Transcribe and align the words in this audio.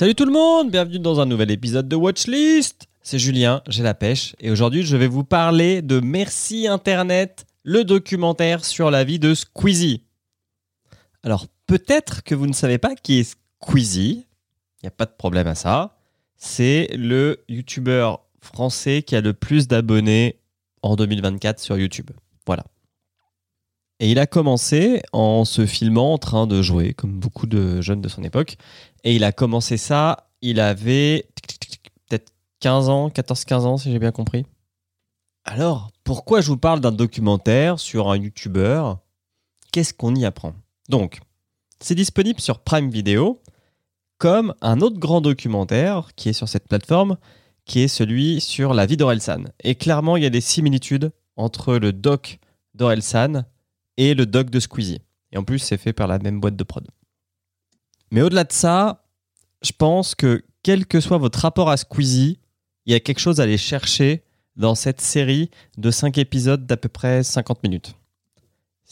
Salut 0.00 0.14
tout 0.14 0.24
le 0.24 0.32
monde, 0.32 0.70
bienvenue 0.70 0.98
dans 0.98 1.20
un 1.20 1.26
nouvel 1.26 1.50
épisode 1.50 1.86
de 1.86 1.94
Watchlist. 1.94 2.86
C'est 3.02 3.18
Julien, 3.18 3.62
j'ai 3.68 3.82
la 3.82 3.94
pêche 3.94 4.34
et 4.40 4.50
aujourd'hui 4.50 4.82
je 4.82 4.96
vais 4.96 5.06
vous 5.06 5.24
parler 5.24 5.82
de 5.82 6.00
Merci 6.00 6.66
Internet, 6.66 7.44
le 7.62 7.84
documentaire 7.84 8.64
sur 8.64 8.90
la 8.90 9.04
vie 9.04 9.18
de 9.18 9.34
Squeezie. 9.34 10.02
Alors 11.22 11.46
peut-être 11.66 12.22
que 12.22 12.34
vous 12.34 12.46
ne 12.46 12.52
savez 12.52 12.78
pas 12.78 12.94
qui 12.94 13.20
est 13.20 13.36
Squeezie, 13.62 14.26
il 14.80 14.84
n'y 14.84 14.88
a 14.88 14.92
pas 14.92 15.06
de 15.06 15.14
problème 15.16 15.46
à 15.46 15.54
ça. 15.54 15.98
C'est 16.36 16.88
le 16.94 17.44
youtubeur 17.48 18.24
français 18.40 19.02
qui 19.02 19.14
a 19.14 19.20
le 19.20 19.34
plus 19.34 19.68
d'abonnés 19.68 20.40
en 20.82 20.96
2024 20.96 21.60
sur 21.60 21.76
YouTube. 21.76 22.10
Voilà. 22.46 22.64
Et 23.98 24.10
il 24.10 24.18
a 24.18 24.26
commencé 24.26 25.02
en 25.12 25.44
se 25.44 25.66
filmant 25.66 26.14
en 26.14 26.18
train 26.18 26.46
de 26.46 26.62
jouer, 26.62 26.94
comme 26.94 27.20
beaucoup 27.20 27.46
de 27.46 27.82
jeunes 27.82 28.00
de 28.00 28.08
son 28.08 28.24
époque. 28.24 28.56
Et 29.04 29.14
il 29.14 29.24
a 29.24 29.32
commencé 29.32 29.76
ça, 29.76 30.30
il 30.40 30.58
avait 30.58 31.28
peut-être 32.08 32.32
15 32.60 32.88
ans, 32.88 33.08
14-15 33.08 33.54
ans, 33.66 33.76
si 33.76 33.92
j'ai 33.92 33.98
bien 33.98 34.10
compris. 34.10 34.46
Alors, 35.44 35.90
pourquoi 36.04 36.40
je 36.40 36.48
vous 36.48 36.56
parle 36.56 36.80
d'un 36.80 36.92
documentaire 36.92 37.78
sur 37.78 38.10
un 38.10 38.16
youtubeur 38.16 39.00
Qu'est-ce 39.70 39.92
qu'on 39.92 40.14
y 40.14 40.24
apprend? 40.24 40.54
Donc, 40.90 41.20
c'est 41.78 41.94
disponible 41.94 42.40
sur 42.40 42.58
Prime 42.58 42.90
Video, 42.90 43.40
comme 44.18 44.54
un 44.60 44.80
autre 44.80 44.98
grand 44.98 45.20
documentaire 45.20 46.10
qui 46.16 46.28
est 46.28 46.32
sur 46.32 46.48
cette 46.48 46.66
plateforme, 46.66 47.16
qui 47.64 47.78
est 47.78 47.88
celui 47.88 48.40
sur 48.40 48.74
la 48.74 48.86
vie 48.86 48.96
d'Orelsan. 48.96 49.44
Et 49.62 49.76
clairement, 49.76 50.16
il 50.16 50.24
y 50.24 50.26
a 50.26 50.30
des 50.30 50.40
similitudes 50.40 51.12
entre 51.36 51.76
le 51.76 51.92
doc 51.92 52.40
d'Orelsan 52.74 53.44
et 53.98 54.14
le 54.14 54.26
doc 54.26 54.50
de 54.50 54.58
Squeezie. 54.58 55.00
Et 55.30 55.38
en 55.38 55.44
plus, 55.44 55.60
c'est 55.60 55.78
fait 55.78 55.92
par 55.92 56.08
la 56.08 56.18
même 56.18 56.40
boîte 56.40 56.56
de 56.56 56.64
prod. 56.64 56.88
Mais 58.10 58.22
au-delà 58.22 58.42
de 58.42 58.52
ça, 58.52 59.04
je 59.62 59.70
pense 59.70 60.16
que 60.16 60.42
quel 60.64 60.86
que 60.86 60.98
soit 60.98 61.18
votre 61.18 61.38
rapport 61.38 61.70
à 61.70 61.76
Squeezie, 61.76 62.40
il 62.86 62.92
y 62.92 62.96
a 62.96 63.00
quelque 63.00 63.20
chose 63.20 63.38
à 63.38 63.44
aller 63.44 63.58
chercher 63.58 64.24
dans 64.56 64.74
cette 64.74 65.00
série 65.00 65.50
de 65.78 65.92
5 65.92 66.18
épisodes 66.18 66.66
d'à 66.66 66.76
peu 66.76 66.88
près 66.88 67.22
50 67.22 67.62
minutes. 67.62 67.94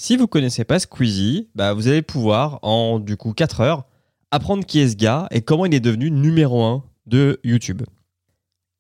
Si 0.01 0.17
vous 0.17 0.29
connaissez 0.29 0.63
pas 0.63 0.79
Squeezie, 0.79 1.49
bah 1.57 1.73
vous 1.73 1.89
allez 1.89 2.03
pouvoir, 2.03 2.61
en 2.63 3.01
du 3.01 3.17
coup 3.17 3.33
4 3.33 3.61
heures, 3.63 3.85
apprendre 4.31 4.65
qui 4.65 4.79
est 4.79 4.91
ce 4.91 4.95
gars 4.95 5.27
et 5.33 5.43
comment 5.43 5.67
il 5.67 5.75
est 5.75 5.81
devenu 5.81 6.13
numéro 6.13 6.63
1 6.63 6.85
de 7.07 7.41
YouTube. 7.43 7.83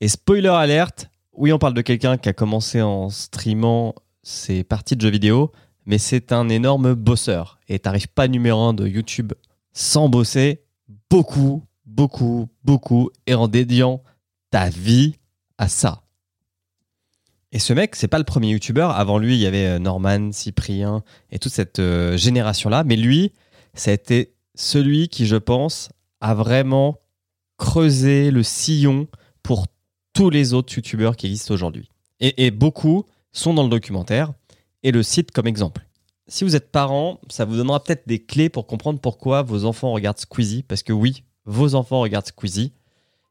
Et 0.00 0.06
spoiler 0.06 0.46
alerte, 0.46 1.10
oui 1.32 1.52
on 1.52 1.58
parle 1.58 1.74
de 1.74 1.80
quelqu'un 1.80 2.18
qui 2.18 2.28
a 2.28 2.32
commencé 2.32 2.82
en 2.82 3.10
streamant 3.10 3.96
ses 4.22 4.62
parties 4.62 4.94
de 4.94 5.00
jeux 5.00 5.10
vidéo, 5.10 5.50
mais 5.86 5.98
c'est 5.98 6.30
un 6.30 6.48
énorme 6.48 6.94
bosseur. 6.94 7.58
Et 7.66 7.80
t'arrives 7.80 8.06
pas 8.06 8.28
numéro 8.28 8.60
1 8.60 8.74
de 8.74 8.86
YouTube 8.86 9.32
sans 9.72 10.08
bosser 10.08 10.62
beaucoup, 11.10 11.64
beaucoup, 11.84 12.48
beaucoup, 12.62 13.10
et 13.26 13.34
en 13.34 13.48
dédiant 13.48 14.04
ta 14.52 14.68
vie 14.68 15.16
à 15.58 15.66
ça. 15.66 16.02
Et 17.52 17.58
ce 17.58 17.72
mec, 17.72 17.96
c'est 17.96 18.08
pas 18.08 18.18
le 18.18 18.24
premier 18.24 18.50
youtubeur. 18.50 18.90
Avant 18.90 19.18
lui, 19.18 19.34
il 19.34 19.40
y 19.40 19.46
avait 19.46 19.66
euh, 19.66 19.78
Norman, 19.78 20.32
Cyprien 20.32 21.02
et 21.30 21.38
toute 21.38 21.52
cette 21.52 21.78
euh, 21.78 22.16
génération-là. 22.16 22.84
Mais 22.84 22.96
lui, 22.96 23.32
ça 23.74 23.90
a 23.90 23.94
été 23.94 24.34
celui 24.54 25.08
qui, 25.08 25.26
je 25.26 25.36
pense, 25.36 25.88
a 26.20 26.34
vraiment 26.34 26.98
creusé 27.56 28.30
le 28.30 28.42
sillon 28.42 29.08
pour 29.42 29.66
tous 30.12 30.30
les 30.30 30.52
autres 30.52 30.74
youtubeurs 30.74 31.16
qui 31.16 31.26
existent 31.26 31.54
aujourd'hui. 31.54 31.88
Et, 32.20 32.50
beaucoup 32.50 33.04
sont 33.30 33.54
dans 33.54 33.62
le 33.62 33.68
documentaire 33.68 34.32
et 34.82 34.90
le 34.90 35.04
cite 35.04 35.30
comme 35.30 35.46
exemple. 35.46 35.86
Si 36.26 36.42
vous 36.42 36.56
êtes 36.56 36.72
parent, 36.72 37.20
ça 37.30 37.44
vous 37.44 37.56
donnera 37.56 37.82
peut-être 37.82 38.08
des 38.08 38.18
clés 38.18 38.48
pour 38.48 38.66
comprendre 38.66 38.98
pourquoi 39.00 39.42
vos 39.42 39.64
enfants 39.64 39.92
regardent 39.92 40.18
Squeezie. 40.18 40.64
Parce 40.64 40.82
que 40.82 40.92
oui, 40.92 41.22
vos 41.44 41.76
enfants 41.76 42.00
regardent 42.00 42.26
Squeezie. 42.26 42.72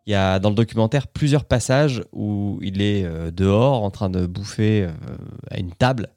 Il 0.08 0.12
y 0.12 0.16
a 0.16 0.40
dans 0.40 0.50
le 0.50 0.56
documentaire 0.56 1.08
plusieurs 1.08 1.44
passages 1.44 2.02
où 2.14 2.60
il 2.62 2.82
est 2.82 3.04
euh, 3.04 3.30
dehors 3.30 3.84
en 3.84 3.92
train 3.92 4.10
de 4.10 4.26
bouffer 4.26 4.84
euh, 4.84 4.92
à 5.52 5.60
une 5.60 5.74
table 5.74 6.10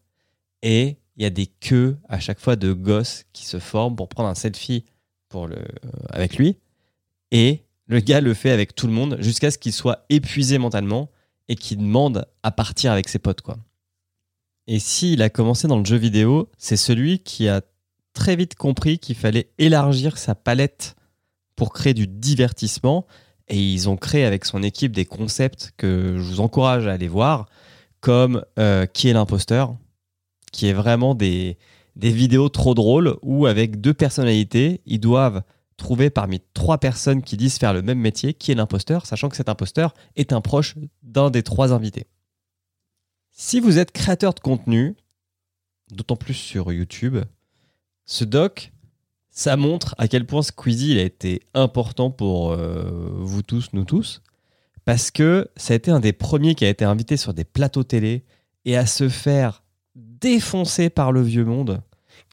et 0.63 0.97
il 1.17 1.25
y 1.25 1.27
a 1.27 1.31
des 1.31 1.49
queues 1.49 1.99
à 2.09 2.21
chaque 2.21 2.39
fois 2.39 2.55
de 2.55 2.73
gosses 2.73 3.25
qui 3.33 3.45
se 3.45 3.59
forment 3.59 3.97
pour 3.97 4.09
prendre 4.09 4.29
un 4.29 4.37
selfie 4.37 4.85
pour 5.29 5.49
le, 5.49 5.57
euh, 5.57 5.91
avec 6.09 6.37
lui. 6.37 6.57
Et 7.33 7.65
le 7.87 7.99
gars 7.99 8.21
le 8.21 8.33
fait 8.33 8.53
avec 8.53 8.77
tout 8.77 8.87
le 8.87 8.93
monde 8.93 9.17
jusqu'à 9.19 9.51
ce 9.51 9.59
qu'il 9.59 9.73
soit 9.73 10.07
épuisé 10.09 10.59
mentalement 10.59 11.11
et 11.49 11.57
qu'il 11.57 11.79
demande 11.79 12.27
à 12.45 12.53
partir 12.53 12.93
avec 12.93 13.09
ses 13.09 13.19
potes. 13.19 13.41
quoi. 13.41 13.59
Et 14.69 14.79
s'il 14.79 15.21
a 15.21 15.31
commencé 15.31 15.67
dans 15.67 15.79
le 15.79 15.85
jeu 15.85 15.97
vidéo, 15.97 16.49
c'est 16.59 16.77
celui 16.77 17.19
qui 17.19 17.49
a 17.49 17.61
très 18.13 18.37
vite 18.37 18.55
compris 18.55 19.01
qu'il 19.01 19.17
fallait 19.17 19.51
élargir 19.59 20.17
sa 20.17 20.37
palette 20.37 20.95
pour 21.57 21.73
créer 21.73 21.93
du 21.93 22.07
divertissement 22.07 23.05
et 23.51 23.59
ils 23.59 23.89
ont 23.89 23.97
créé 23.97 24.25
avec 24.25 24.45
son 24.47 24.63
équipe 24.63 24.93
des 24.93 25.05
concepts 25.05 25.73
que 25.77 26.15
je 26.17 26.23
vous 26.23 26.41
encourage 26.41 26.87
à 26.87 26.93
aller 26.93 27.09
voir, 27.09 27.47
comme 28.01 28.45
euh, 28.59 28.87
Qui 28.87 29.09
est 29.09 29.13
l'imposteur 29.13 29.77
qui 30.53 30.67
est 30.67 30.73
vraiment 30.73 31.15
des, 31.15 31.59
des 31.97 32.11
vidéos 32.11 32.49
trop 32.49 32.75
drôles 32.75 33.17
où, 33.23 33.47
avec 33.47 33.81
deux 33.81 33.95
personnalités, 33.95 34.81
ils 34.87 35.01
doivent 35.01 35.43
trouver 35.77 36.11
parmi 36.11 36.41
trois 36.55 36.79
personnes 36.79 37.23
qui 37.23 37.37
disent 37.37 37.59
faire 37.59 37.73
le 37.73 37.83
même 37.83 37.99
métier 37.99 38.35
qui 38.35 38.53
est 38.53 38.55
l'imposteur, 38.55 39.07
sachant 39.07 39.29
que 39.29 39.37
cet 39.37 39.49
imposteur 39.49 39.95
est 40.17 40.33
un 40.33 40.41
proche 40.41 40.75
d'un 41.03 41.31
des 41.31 41.43
trois 41.43 41.73
invités. 41.73 42.07
Si 43.33 43.61
vous 43.61 43.79
êtes 43.79 43.93
créateur 43.93 44.35
de 44.35 44.41
contenu, 44.41 44.97
d'autant 45.91 46.17
plus 46.17 46.35
sur 46.35 46.73
YouTube, 46.73 47.19
ce 48.05 48.25
doc 48.25 48.73
ça 49.41 49.57
montre 49.57 49.95
à 49.97 50.07
quel 50.07 50.27
point 50.27 50.43
Squeezie 50.43 50.93
il 50.93 50.99
a 50.99 51.03
été 51.03 51.41
important 51.55 52.11
pour 52.11 52.53
euh, 52.53 52.91
vous 53.21 53.41
tous, 53.41 53.69
nous 53.73 53.85
tous, 53.85 54.21
parce 54.85 55.11
que 55.11 55.49
ça 55.57 55.73
a 55.73 55.77
été 55.77 55.91
un 55.91 55.99
des 55.99 56.13
premiers 56.13 56.55
qui 56.55 56.67
a 56.67 56.69
été 56.69 56.85
invité 56.85 57.17
sur 57.17 57.33
des 57.33 57.45
plateaux 57.45 57.83
télé 57.83 58.27
et 58.67 58.77
à 58.77 58.85
se 58.85 59.09
faire 59.09 59.63
défoncer 59.95 60.91
par 60.91 61.11
le 61.11 61.23
vieux 61.23 61.47
monde, 61.47 61.81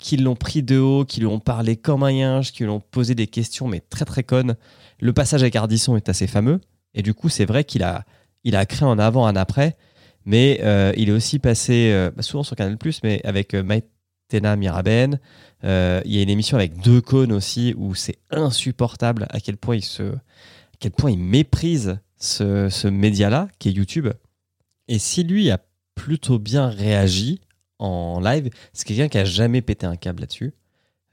qui 0.02 0.18
l'ont 0.18 0.36
pris 0.36 0.64
de 0.64 0.80
haut, 0.80 1.06
qui 1.06 1.22
lui 1.22 1.28
ont 1.28 1.40
parlé 1.40 1.78
comme 1.78 2.04
un 2.04 2.12
yinche, 2.12 2.52
qui 2.52 2.64
lui 2.64 2.70
ont 2.70 2.82
posé 2.82 3.16
des 3.16 3.28
questions 3.28 3.70
mais 3.70 3.80
très 3.80 4.04
très 4.04 4.24
connes. 4.24 4.58
Le 5.00 5.14
passage 5.14 5.44
avec 5.44 5.56
Ardisson 5.56 5.96
est 5.96 6.10
assez 6.10 6.28
fameux, 6.28 6.60
et 6.94 7.04
du 7.04 7.14
coup 7.14 7.30
c'est 7.30 7.46
vrai 7.46 7.64
qu'il 7.64 7.84
a, 7.84 8.04
il 8.44 8.58
a 8.58 8.66
créé 8.66 8.86
en 8.86 9.00
avant, 9.00 9.26
un 9.28 9.38
après, 9.38 9.78
mais 10.26 10.60
euh, 10.62 10.92
il 10.98 11.08
est 11.08 11.14
aussi 11.14 11.40
passé, 11.40 11.94
euh, 11.94 12.12
souvent 12.20 12.44
sur 12.44 12.58
Canal+, 12.58 12.78
mais 13.02 13.22
avec 13.24 13.54
euh, 13.54 13.64
Maïtena 14.32 14.56
Miraben, 14.56 15.20
euh, 15.64 16.02
il 16.06 16.14
y 16.14 16.20
a 16.20 16.22
une 16.22 16.30
émission 16.30 16.58
avec 16.58 16.80
deux 16.82 17.02
cônes 17.02 17.32
aussi 17.32 17.74
où 17.78 17.96
c'est 17.96 18.18
insupportable 18.30 19.28
à 19.30 19.40
quel 19.40 19.58
point 19.58 19.76
il 19.76 19.84
se, 19.84 20.04
à 20.04 20.78
quel 20.80 20.92
point 20.92 21.12
il 21.12 21.20
méprise 21.20 22.00
ce, 22.18 22.70
ce 22.70 22.88
média-là 22.88 23.48
qui 23.60 23.70
est 23.70 23.72
YouTube. 23.72 24.10
Et 24.88 25.00
si 25.00 25.24
lui 25.24 25.50
a 25.50 25.60
plutôt 25.96 26.40
bien 26.40 26.68
réagi 26.68 27.42
en 27.80 28.20
live, 28.20 28.50
c'est 28.74 28.86
quelqu'un 28.86 29.08
qui 29.08 29.18
a 29.18 29.26
jamais 29.26 29.62
pété 29.62 29.86
un 29.86 29.96
câble 29.96 30.22
là-dessus. 30.22 30.54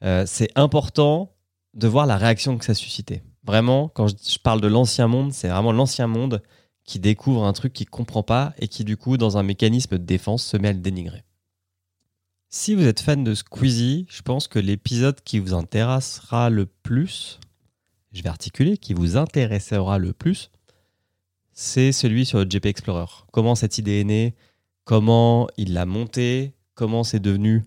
Euh, 0.03 0.25
c'est 0.27 0.51
important 0.57 1.33
de 1.75 1.89
voir 1.89 2.07
la 2.07 2.17
réaction 2.17 2.59
que 2.59 2.65
ça 2.65 2.73
a 2.73 2.75
suscité. 2.75 3.23
Vraiment, 3.45 3.89
quand 3.89 4.09
je, 4.09 4.15
je 4.29 4.39
parle 4.39 4.61
de 4.61 4.69
l'ancien 4.69 5.07
monde, 5.09 5.33
c'est 5.33 5.49
vraiment 5.49 5.73
l'ancien 5.73 6.07
monde 6.07 6.43
qui 6.85 6.99
découvre 6.99 7.45
un 7.45 7.53
truc 7.53 7.73
qu'il 7.73 7.89
comprend 7.89 8.23
pas 8.23 8.55
et 8.59 8.69
qui 8.69 8.85
du 8.85 8.97
coup, 8.97 9.17
dans 9.17 9.39
un 9.39 9.43
mécanisme 9.43 9.99
de 9.99 10.05
défense, 10.05 10.45
se 10.45 10.57
met 10.57 10.69
à 10.69 10.73
le 10.73 10.79
dénigrer. 10.81 11.25
Si 12.57 12.77
vous 12.77 12.87
êtes 12.87 13.01
fan 13.01 13.25
de 13.25 13.35
Squeezie, 13.35 14.07
je 14.09 14.23
pense 14.23 14.47
que 14.47 14.61
l'épisode 14.61 15.21
qui 15.25 15.41
vous 15.41 15.55
intéressera 15.55 16.51
le 16.51 16.67
plus, 16.67 17.41
je 18.13 18.23
vais 18.23 18.29
articuler, 18.29 18.79
qui 18.79 18.95
vous 18.95 19.17
intéressera 19.17 19.99
le 19.99 20.13
plus, 20.13 20.53
c'est 21.53 21.91
celui 21.91 22.25
sur 22.25 22.39
le 22.39 22.45
GP 22.45 22.67
Explorer. 22.67 23.25
Comment 23.33 23.57
cette 23.57 23.79
idée 23.79 23.99
est 23.99 24.05
née, 24.05 24.37
comment 24.85 25.49
il 25.57 25.73
l'a 25.73 25.85
monté, 25.85 26.55
comment 26.75 27.03
c'est 27.03 27.19
devenu 27.19 27.65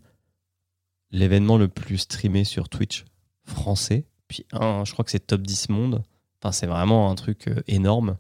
l'événement 1.12 1.58
le 1.58 1.68
plus 1.68 1.98
streamé 1.98 2.46
sur 2.46 2.70
Twitch 2.70 3.04
français. 3.44 4.06
Puis 4.30 4.46
un, 4.54 4.86
je 4.86 4.94
crois 4.94 5.04
que 5.04 5.12
c'est 5.12 5.28
top 5.28 5.42
10 5.42 5.68
monde. 5.68 6.02
Enfin, 6.42 6.54
c'est 6.54 6.66
vraiment 6.66 7.12
un 7.12 7.16
truc 7.16 7.50
euh, 7.50 7.62
énorme. 7.68 8.18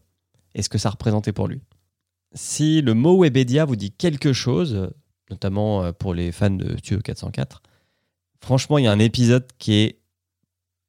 Et 0.53 0.61
ce 0.63 0.67
que 0.67 0.77
ça 0.77 0.89
représentait 0.89 1.31
pour 1.31 1.47
lui? 1.47 1.61
Si 2.33 2.81
le 2.81 2.93
mot 2.93 3.17
Webedia 3.23 3.63
vous 3.63 3.77
dit 3.77 3.91
quelque 3.91 4.33
chose, 4.33 4.91
notamment 5.29 5.83
euh, 5.83 5.91
pour 5.91 6.13
les 6.13 6.31
fans 6.31 6.49
de 6.49 6.77
Studio 6.77 6.99
404. 7.01 7.61
Franchement, 8.41 8.77
il 8.77 8.85
y 8.85 8.87
a 8.87 8.91
un 8.91 8.99
épisode 8.99 9.45
qui 9.57 9.73
est 9.73 9.99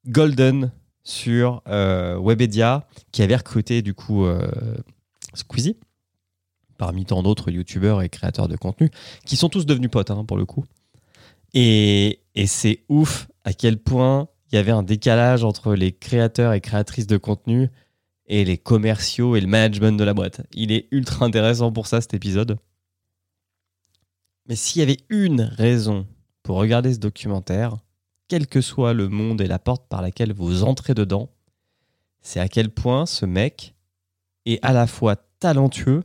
golden 0.07 0.71
sur 1.03 1.61
euh, 1.67 2.19
Webedia 2.21 2.87
qui 3.11 3.21
avait 3.23 3.35
recruté 3.35 3.81
du 3.81 3.93
coup 3.93 4.25
euh, 4.25 4.47
Squeezie 5.33 5.77
parmi 6.77 7.05
tant 7.05 7.23
d'autres 7.23 7.51
youtubeurs 7.51 8.01
et 8.01 8.09
créateurs 8.09 8.47
de 8.47 8.55
contenu 8.55 8.89
qui 9.25 9.35
sont 9.35 9.49
tous 9.49 9.65
devenus 9.65 9.89
potes 9.91 10.11
hein, 10.11 10.23
pour 10.25 10.37
le 10.37 10.45
coup. 10.45 10.65
Et, 11.53 12.21
et 12.35 12.47
c'est 12.47 12.83
ouf 12.89 13.27
à 13.43 13.53
quel 13.53 13.79
point 13.79 14.29
il 14.51 14.55
y 14.55 14.57
avait 14.57 14.71
un 14.71 14.83
décalage 14.83 15.43
entre 15.43 15.73
les 15.73 15.91
créateurs 15.91 16.53
et 16.53 16.61
créatrices 16.61 17.07
de 17.07 17.17
contenu 17.17 17.69
et 18.27 18.45
les 18.45 18.57
commerciaux 18.57 19.35
et 19.35 19.41
le 19.41 19.47
management 19.47 19.97
de 19.97 20.03
la 20.03 20.13
boîte. 20.13 20.41
Il 20.53 20.71
est 20.71 20.87
ultra 20.91 21.25
intéressant 21.25 21.71
pour 21.71 21.87
ça 21.87 21.99
cet 21.99 22.13
épisode. 22.13 22.57
Mais 24.49 24.55
s'il 24.55 24.79
y 24.79 24.83
avait 24.83 24.97
une 25.09 25.41
raison 25.41 26.07
pour 26.41 26.57
regarder 26.57 26.91
ce 26.91 26.97
documentaire, 26.97 27.77
quel 28.27 28.47
que 28.47 28.61
soit 28.61 28.93
le 28.93 29.07
monde 29.07 29.41
et 29.41 29.47
la 29.47 29.59
porte 29.59 29.87
par 29.87 30.01
laquelle 30.01 30.33
vous 30.33 30.63
entrez 30.63 30.95
dedans, 30.95 31.29
c'est 32.21 32.39
à 32.39 32.49
quel 32.49 32.71
point 32.71 33.05
ce 33.05 33.27
mec 33.27 33.75
est 34.47 34.59
à 34.65 34.73
la 34.73 34.87
fois 34.87 35.17
talentueux 35.39 36.03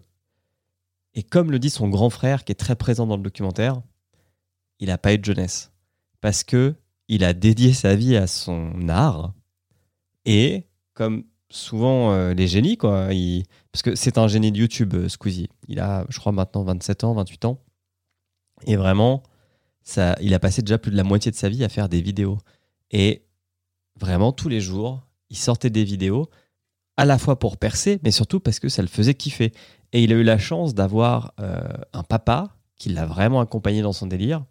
et 1.15 1.23
comme 1.23 1.51
le 1.51 1.59
dit 1.59 1.71
son 1.71 1.89
grand 1.89 2.11
frère 2.11 2.45
qui 2.45 2.53
est 2.53 2.57
très 2.57 2.77
présent 2.77 3.07
dans 3.07 3.17
le 3.17 3.23
documentaire, 3.23 3.81
il 4.79 4.89
n'a 4.89 4.99
pas 4.99 5.15
eu 5.15 5.19
de 5.19 5.25
jeunesse 5.25 5.73
parce 6.21 6.45
que 6.45 6.75
il 7.09 7.25
a 7.25 7.33
dédié 7.33 7.73
sa 7.73 7.97
vie 7.97 8.17
à 8.17 8.27
son 8.27 8.89
art 8.91 9.33
et 10.27 10.67
comme 10.93 11.25
souvent 11.49 12.13
euh, 12.13 12.35
les 12.35 12.49
génies 12.49 12.77
quoi, 12.77 13.09
parce 13.73 13.83
que 13.83 13.95
c'est 13.95 14.19
un 14.19 14.29
génie 14.29 14.53
de 14.53 14.59
YouTube 14.59 14.93
euh, 14.95 15.09
Squeezie. 15.09 15.49
Il 15.67 15.81
a 15.81 16.05
je 16.11 16.19
crois 16.19 16.33
maintenant 16.33 16.63
27 16.65 17.05
ans, 17.05 17.15
28 17.15 17.47
ans 17.47 17.65
et 18.67 18.77
vraiment 18.77 19.23
ça 19.83 20.17
il 20.21 20.35
a 20.35 20.39
passé 20.39 20.63
déjà 20.63 20.79
plus 20.79 20.91
de 20.91 20.97
la 20.97 21.05
moitié 21.05 21.31
de 21.31 21.37
sa 21.37 21.49
vie 21.49 21.65
à 21.65 21.69
faire 21.69 21.89
des 21.89 22.01
vidéos 22.01 22.39
et 22.91 23.25
vraiment 23.99 24.33
tous 24.33 24.49
les 24.49 24.61
jours, 24.61 25.07
il 25.31 25.37
sortait 25.37 25.71
des 25.71 25.85
vidéos 25.85 26.29
à 26.97 27.05
la 27.05 27.19
fois 27.19 27.39
pour 27.39 27.57
percer, 27.57 27.99
mais 28.03 28.11
surtout 28.11 28.41
parce 28.41 28.61
que 28.61 28.69
ça 28.69 28.83
le 28.83 28.89
faisait 28.89 29.15
kiffer. 29.15 29.53
Et 29.93 30.05
il 30.05 30.13
a 30.13 30.17
eu 30.17 30.23
la 30.23 30.39
chance 30.39 30.75
d'avoir 30.75 31.35
euh, 31.41 31.61
un 31.93 32.03
papa 32.03 32.57
qui 32.77 32.89
l'a 32.91 33.07
vraiment 33.07 33.41
accompagné 33.41 33.83
dans 33.83 33.93
son 33.93 34.07
délire. 34.07 34.45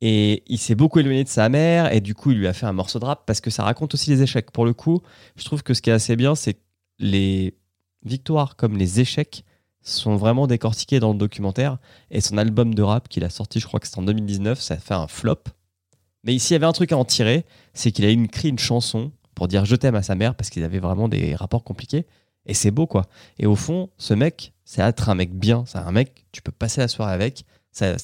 Et 0.00 0.44
il 0.46 0.58
s'est 0.58 0.74
beaucoup 0.74 0.98
éloigné 1.00 1.24
de 1.24 1.28
sa 1.28 1.48
mère, 1.48 1.92
et 1.92 2.00
du 2.00 2.14
coup, 2.14 2.30
il 2.30 2.38
lui 2.38 2.46
a 2.46 2.52
fait 2.52 2.66
un 2.66 2.72
morceau 2.72 2.98
de 2.98 3.04
rap 3.04 3.24
parce 3.26 3.40
que 3.40 3.50
ça 3.50 3.64
raconte 3.64 3.94
aussi 3.94 4.10
les 4.10 4.22
échecs. 4.22 4.50
Pour 4.50 4.64
le 4.64 4.72
coup, 4.72 5.02
je 5.36 5.44
trouve 5.44 5.62
que 5.62 5.74
ce 5.74 5.82
qui 5.82 5.90
est 5.90 5.92
assez 5.92 6.16
bien, 6.16 6.34
c'est 6.34 6.58
les 6.98 7.54
victoires 8.04 8.56
comme 8.56 8.78
les 8.78 9.00
échecs 9.00 9.44
sont 9.82 10.16
vraiment 10.16 10.46
décortiqués 10.46 11.00
dans 11.00 11.12
le 11.12 11.18
documentaire. 11.18 11.78
Et 12.10 12.20
son 12.20 12.36
album 12.38 12.74
de 12.74 12.82
rap 12.82 13.08
qu'il 13.08 13.24
a 13.24 13.30
sorti, 13.30 13.60
je 13.60 13.66
crois 13.66 13.80
que 13.80 13.86
c'est 13.86 13.98
en 13.98 14.02
2019, 14.02 14.60
ça 14.60 14.74
a 14.74 14.76
fait 14.76 14.94
un 14.94 15.06
flop. 15.06 15.44
Mais 16.24 16.38
s'il 16.38 16.54
y 16.54 16.56
avait 16.56 16.66
un 16.66 16.72
truc 16.72 16.92
à 16.92 16.98
en 16.98 17.04
tirer, 17.04 17.44
c'est 17.72 17.92
qu'il 17.92 18.04
a 18.04 18.08
écrit 18.08 18.48
une 18.48 18.58
chanson 18.58 19.12
pour 19.34 19.48
dire 19.48 19.64
je 19.64 19.76
t'aime 19.76 19.94
à 19.94 20.02
sa 20.02 20.14
mère 20.14 20.34
parce 20.34 20.50
qu'ils 20.50 20.64
avaient 20.64 20.80
vraiment 20.80 21.08
des 21.08 21.34
rapports 21.34 21.64
compliqués. 21.64 22.06
Et 22.46 22.54
c'est 22.54 22.70
beau, 22.70 22.86
quoi. 22.86 23.06
Et 23.38 23.46
au 23.46 23.56
fond, 23.56 23.90
ce 23.96 24.14
mec, 24.14 24.52
c'est 24.64 24.82
être 24.82 25.08
un 25.08 25.14
mec 25.14 25.32
bien. 25.34 25.64
C'est 25.66 25.78
un 25.78 25.92
mec, 25.92 26.24
tu 26.32 26.42
peux 26.42 26.52
passer 26.52 26.80
la 26.80 26.88
soirée 26.88 27.12
avec. 27.12 27.44
Ça, 27.72 27.94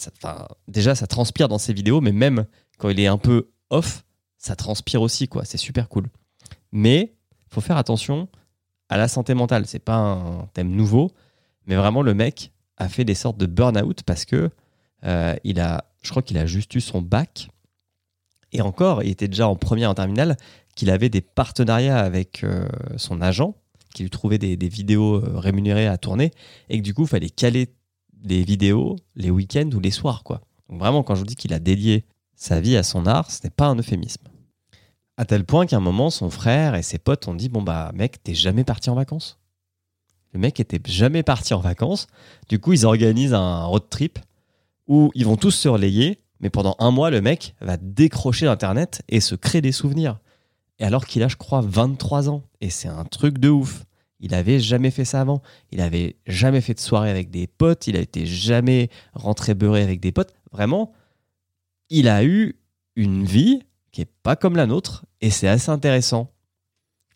déjà, 0.68 0.94
ça 0.94 1.06
transpire 1.06 1.48
dans 1.48 1.58
ses 1.58 1.72
vidéos, 1.72 2.00
mais 2.00 2.12
même 2.12 2.46
quand 2.78 2.88
il 2.88 3.00
est 3.00 3.06
un 3.06 3.18
peu 3.18 3.50
off, 3.70 4.04
ça 4.38 4.54
transpire 4.54 5.02
aussi, 5.02 5.28
quoi. 5.28 5.44
C'est 5.44 5.58
super 5.58 5.88
cool. 5.88 6.08
Mais 6.72 7.14
il 7.32 7.54
faut 7.54 7.60
faire 7.60 7.76
attention 7.76 8.28
à 8.88 8.96
la 8.96 9.08
santé 9.08 9.34
mentale. 9.34 9.66
C'est 9.66 9.78
pas 9.78 9.96
un 9.96 10.48
thème 10.52 10.70
nouveau, 10.70 11.10
mais 11.66 11.76
vraiment, 11.76 12.02
le 12.02 12.14
mec 12.14 12.52
a 12.76 12.88
fait 12.88 13.04
des 13.04 13.14
sortes 13.14 13.38
de 13.38 13.46
burn-out 13.46 14.02
parce 14.04 14.24
que 14.24 14.50
euh, 15.04 15.34
il 15.44 15.60
a, 15.60 15.84
je 16.02 16.10
crois 16.10 16.22
qu'il 16.22 16.38
a 16.38 16.46
juste 16.46 16.74
eu 16.74 16.80
son 16.80 17.02
bac. 17.02 17.48
Et 18.52 18.60
encore, 18.62 19.02
il 19.02 19.10
était 19.10 19.28
déjà 19.28 19.48
en 19.48 19.56
première 19.56 19.90
en 19.90 19.94
terminale 19.94 20.36
qu'il 20.74 20.90
avait 20.90 21.08
des 21.08 21.20
partenariats 21.20 21.98
avec 21.98 22.44
euh, 22.44 22.68
son 22.96 23.20
agent, 23.20 23.54
qui 23.94 24.02
lui 24.02 24.10
trouvait 24.10 24.38
des, 24.38 24.56
vidéos 24.68 25.16
euh, 25.16 25.38
rémunérées 25.38 25.86
à 25.86 25.96
tourner, 25.96 26.32
et 26.68 26.78
que 26.78 26.82
du 26.82 26.94
coup, 26.94 27.02
il 27.02 27.08
fallait 27.08 27.30
caler 27.30 27.68
des 28.12 28.44
vidéos 28.44 28.96
les 29.14 29.30
week-ends 29.30 29.70
ou 29.74 29.80
les 29.80 29.90
soirs. 29.90 30.22
quoi. 30.22 30.42
Vraiment, 30.68 31.02
quand 31.02 31.14
je 31.14 31.20
vous 31.20 31.26
dis 31.26 31.36
qu'il 31.36 31.54
a 31.54 31.58
dédié 31.58 32.04
sa 32.34 32.60
vie 32.60 32.76
à 32.76 32.82
son 32.82 33.06
art, 33.06 33.30
ce 33.30 33.40
n'est 33.44 33.50
pas 33.50 33.66
un 33.66 33.76
euphémisme. 33.76 34.28
À 35.16 35.24
tel 35.24 35.44
point 35.44 35.64
qu'à 35.64 35.78
un 35.78 35.80
moment, 35.80 36.10
son 36.10 36.28
frère 36.28 36.74
et 36.74 36.82
ses 36.82 36.98
potes 36.98 37.26
ont 37.26 37.34
dit 37.34 37.48
Bon, 37.48 37.62
bah, 37.62 37.90
mec, 37.94 38.22
t'es 38.22 38.34
jamais 38.34 38.64
parti 38.64 38.90
en 38.90 38.94
vacances 38.94 39.38
Le 40.36 40.42
mec 40.42 40.60
était 40.60 40.82
jamais 40.84 41.22
parti 41.22 41.54
en 41.54 41.60
vacances. 41.60 42.08
Du 42.50 42.58
coup, 42.58 42.74
ils 42.74 42.84
organisent 42.84 43.32
un 43.32 43.64
road 43.64 43.84
trip 43.88 44.18
où 44.86 45.10
ils 45.14 45.24
vont 45.24 45.38
tous 45.38 45.50
se 45.50 45.66
relayer, 45.66 46.18
mais 46.40 46.50
pendant 46.50 46.76
un 46.78 46.90
mois, 46.90 47.08
le 47.08 47.22
mec 47.22 47.54
va 47.62 47.78
décrocher 47.78 48.44
d'Internet 48.44 49.00
et 49.08 49.20
se 49.20 49.34
créer 49.34 49.62
des 49.62 49.72
souvenirs. 49.72 50.18
Et 50.78 50.84
alors 50.84 51.06
qu'il 51.06 51.22
a, 51.22 51.28
je 51.28 51.36
crois, 51.36 51.62
23 51.62 52.28
ans. 52.28 52.42
Et 52.60 52.68
c'est 52.68 52.86
un 52.86 53.06
truc 53.06 53.38
de 53.38 53.48
ouf. 53.48 53.86
Il 54.20 54.34
avait 54.34 54.60
jamais 54.60 54.90
fait 54.90 55.06
ça 55.06 55.22
avant. 55.22 55.40
Il 55.72 55.80
avait 55.80 56.16
jamais 56.26 56.60
fait 56.60 56.74
de 56.74 56.80
soirée 56.80 57.08
avec 57.08 57.30
des 57.30 57.46
potes. 57.46 57.86
Il 57.86 57.96
a 57.96 58.00
été 58.00 58.26
jamais 58.26 58.90
rentré 59.14 59.54
beurré 59.54 59.82
avec 59.82 60.00
des 60.00 60.12
potes. 60.12 60.34
Vraiment, 60.52 60.92
il 61.88 62.08
a 62.08 62.24
eu 62.24 62.56
une 62.94 63.24
vie 63.24 63.62
qui 63.90 64.02
est 64.02 64.12
pas 64.22 64.36
comme 64.36 64.56
la 64.56 64.66
nôtre. 64.66 65.06
Et 65.22 65.30
c'est 65.30 65.48
assez 65.48 65.70
intéressant. 65.70 66.30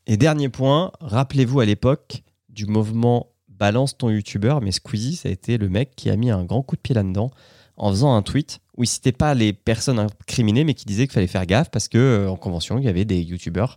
Et 0.06 0.16
dernier 0.16 0.48
point, 0.48 0.90
rappelez-vous 1.00 1.60
à 1.60 1.66
l'époque 1.66 2.22
du 2.64 2.70
mouvement 2.70 3.28
Balance 3.48 3.96
ton 3.96 4.10
youtubeur, 4.10 4.60
mais 4.60 4.70
Squeezie, 4.70 5.16
ça 5.16 5.28
a 5.28 5.32
été 5.32 5.58
le 5.58 5.68
mec 5.68 5.94
qui 5.94 6.08
a 6.08 6.16
mis 6.16 6.30
un 6.30 6.44
grand 6.44 6.62
coup 6.62 6.76
de 6.76 6.80
pied 6.80 6.94
là-dedans 6.94 7.30
en 7.76 7.90
faisant 7.90 8.14
un 8.14 8.22
tweet 8.22 8.60
où 8.76 8.84
il 8.84 8.86
citait 8.86 9.12
pas 9.12 9.34
les 9.34 9.52
personnes 9.52 9.98
incriminées, 9.98 10.64
mais 10.64 10.74
qui 10.74 10.84
disait 10.84 11.06
qu'il 11.06 11.14
fallait 11.14 11.26
faire 11.26 11.46
gaffe 11.46 11.70
parce 11.70 11.88
que 11.88 11.98
euh, 11.98 12.30
en 12.30 12.36
convention, 12.36 12.78
il 12.78 12.84
y 12.84 12.88
avait 12.88 13.04
des 13.04 13.20
youtubeurs 13.22 13.76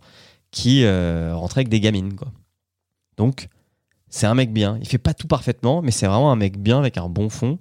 qui 0.50 0.84
euh, 0.84 1.34
rentraient 1.34 1.60
avec 1.60 1.68
des 1.68 1.80
gamines. 1.80 2.14
Donc, 3.16 3.48
c'est 4.08 4.26
un 4.26 4.34
mec 4.34 4.52
bien. 4.52 4.78
Il 4.80 4.88
fait 4.88 4.98
pas 4.98 5.14
tout 5.14 5.26
parfaitement, 5.26 5.82
mais 5.82 5.90
c'est 5.90 6.06
vraiment 6.06 6.32
un 6.32 6.36
mec 6.36 6.58
bien 6.58 6.78
avec 6.78 6.96
un 6.98 7.08
bon 7.08 7.28
fond. 7.28 7.58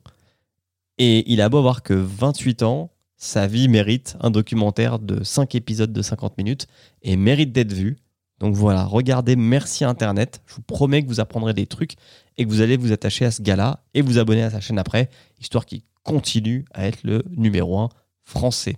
Et 0.98 1.31
il 1.31 1.42
a 1.42 1.50
beau 1.50 1.58
avoir 1.58 1.84
que 1.84 1.94
28 1.94 2.64
ans, 2.64 2.92
sa 3.18 3.48
vie 3.48 3.68
mérite 3.69 4.18
un 4.19 4.30
documentaire 4.30 5.00
de 5.00 5.24
5 5.24 5.56
épisodes 5.56 5.92
de 5.92 6.02
50 6.02 6.38
minutes 6.38 6.68
et 7.02 7.16
mérite 7.16 7.52
d'être 7.52 7.74
vu. 7.74 7.98
Donc 8.44 8.56
voilà, 8.56 8.84
regardez 8.84 9.38
Merci 9.38 9.86
Internet. 9.86 10.42
Je 10.48 10.56
vous 10.56 10.63
promets 10.63 11.01
que 11.01 11.07
vous 11.07 11.22
apprendrez 11.22 11.54
des 11.54 11.66
trucs 11.66 11.94
et 12.38 12.44
que 12.44 12.50
vous 12.50 12.60
allez 12.60 12.75
vous 12.75 12.92
attacher 12.92 13.24
à 13.24 13.31
ce 13.31 13.42
gars-là 13.42 13.80
et 13.94 14.01
vous 14.01 14.18
abonner 14.18 14.44
à 14.44 14.50
sa 14.50 14.60
chaîne 14.60 14.78
après, 14.78 15.10
histoire 15.40 15.66
qu'il 15.66 15.80
continue 16.04 16.66
à 16.74 16.86
être 16.86 17.06
le 17.06 17.24
numéro 17.38 17.80
1 17.80 17.88
français. 18.25 18.75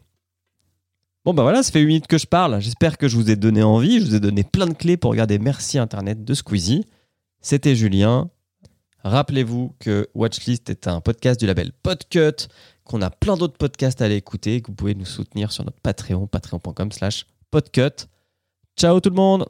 Bon 1.25 1.33
ben 1.33 1.41
voilà, 1.41 1.63
ça 1.63 1.71
fait 1.71 1.79
8 1.79 1.87
minutes 1.87 2.07
que 2.07 2.19
je 2.19 2.27
parle. 2.27 2.61
J'espère 2.61 2.99
que 2.99 3.07
je 3.07 3.15
vous 3.15 3.31
ai 3.31 3.35
donné 3.35 3.63
envie. 3.63 3.99
Je 4.01 4.05
vous 4.05 4.13
ai 4.13 4.19
donné 4.19 4.43
plein 4.43 4.67
de 4.67 4.75
clés 4.75 4.97
pour 4.97 5.09
regarder 5.09 5.39
Merci 5.39 5.79
Internet 5.79 6.23
de 6.23 6.33
Squeezie. 6.35 6.85
C'était 7.41 7.75
Julien. 7.75 8.29
Rappelez-vous 9.03 9.73
que 9.79 10.07
Watchlist 10.13 10.69
est 10.69 10.87
un 10.87 11.01
podcast 11.01 11.39
du 11.39 11.47
label 11.47 11.71
Podcut, 11.81 12.49
qu'on 12.83 13.01
a 13.01 13.09
plein 13.09 13.35
d'autres 13.35 13.57
podcasts 13.57 13.99
à 14.03 14.05
aller 14.05 14.17
écouter, 14.17 14.61
que 14.61 14.67
vous 14.67 14.75
pouvez 14.75 14.93
nous 14.93 15.05
soutenir 15.05 15.51
sur 15.51 15.65
notre 15.65 15.79
Patreon, 15.81 16.27
patreon.com 16.27 16.91
slash 16.91 17.25
podcut. 17.49 18.05
Ciao 18.77 18.99
tout 18.99 19.09
le 19.09 19.15
monde 19.15 19.47